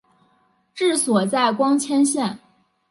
[0.73, 2.39] 治所在光迁县。